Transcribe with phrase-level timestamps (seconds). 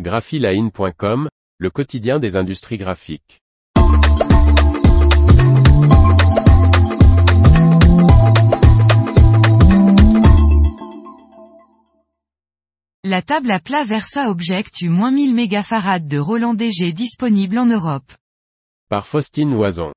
[0.00, 3.40] graphiline.com, le quotidien des industries graphiques.
[13.04, 18.12] La table à plat Versa Object U-1000 MFARAD de Roland DG disponible en Europe.
[18.88, 19.92] Par Faustine Loison.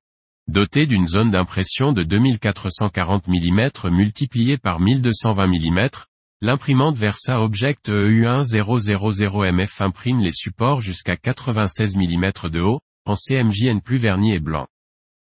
[0.46, 5.88] Dotée d'une zone d'impression de 2440 mm multipliée par 1220 mm,
[6.40, 13.96] l'imprimante Versa Object EU1000MF imprime les supports jusqu'à 96 mm de haut, en CMJN plus
[13.96, 14.66] verni et blanc.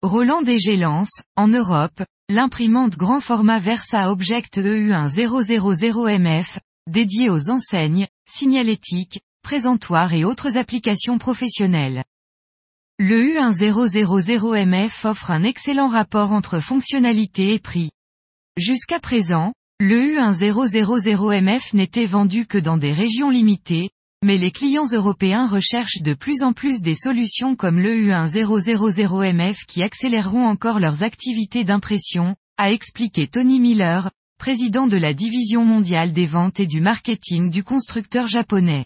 [0.02, 9.20] Roland DG lance, en Europe, l'imprimante grand format Versa Object EU1000MF, dédiée aux enseignes, signalétiques,
[9.42, 12.04] présentoirs et autres applications professionnelles.
[12.98, 17.90] Le U1000MF offre un excellent rapport entre fonctionnalité et prix.
[18.58, 23.88] Jusqu'à présent, le U1000MF n'était vendu que dans des régions limitées,
[24.22, 29.82] mais les clients européens recherchent de plus en plus des solutions comme le U1000MF qui
[29.82, 36.26] accéléreront encore leurs activités d'impression, a expliqué Tony Miller, président de la division mondiale des
[36.26, 38.84] ventes et du marketing du constructeur japonais.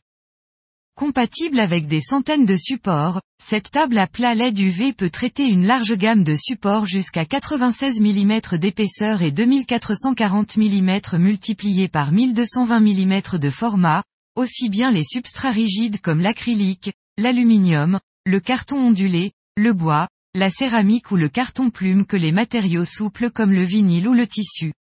[0.97, 5.67] Compatible avec des centaines de supports, cette table à plat LED UV peut traiter une
[5.67, 13.39] large gamme de supports jusqu'à 96 mm d'épaisseur et 2440 mm multipliés par 1220 mm
[13.41, 14.05] de format,
[14.37, 21.11] aussi bien les substrats rigides comme l'acrylique, l'aluminium, le carton ondulé, le bois, la céramique
[21.11, 24.73] ou le carton plume que les matériaux souples comme le vinyle ou le tissu.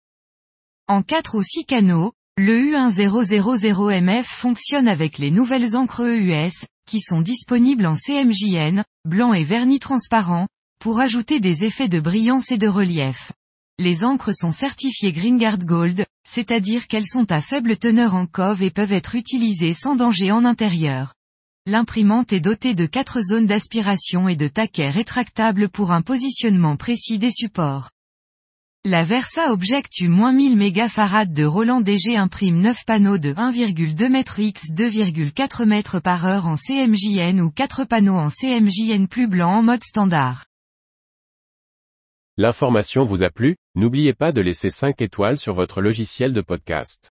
[0.88, 7.22] En 4 ou 6 canaux, le U1000MF fonctionne avec les nouvelles encres EUS, qui sont
[7.22, 10.48] disponibles en CMJN, blanc et vernis transparent,
[10.80, 13.32] pour ajouter des effets de brillance et de relief.
[13.78, 18.72] Les encres sont certifiées GreenGuard Gold, c'est-à-dire qu'elles sont à faible teneur en cove et
[18.72, 21.14] peuvent être utilisées sans danger en intérieur.
[21.68, 27.20] L'imprimante est dotée de 4 zones d'aspiration et de taquets rétractables pour un positionnement précis
[27.20, 27.93] des supports.
[28.86, 34.72] La Versa Object U-1000 MFARAD de Roland DG imprime 9 panneaux de 1,2 m x
[34.74, 39.86] 2,4 m par heure en CMJN ou 4 panneaux en CMJN plus blanc en mode
[39.86, 40.48] standard.
[42.36, 47.13] L'information vous a plu, n'oubliez pas de laisser 5 étoiles sur votre logiciel de podcast.